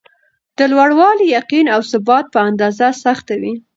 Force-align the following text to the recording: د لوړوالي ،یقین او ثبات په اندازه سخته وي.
د 0.57 0.59
لوړوالي 0.71 1.25
،یقین 1.37 1.65
او 1.75 1.81
ثبات 1.91 2.25
په 2.33 2.39
اندازه 2.49 2.87
سخته 3.03 3.33
وي. 3.41 3.53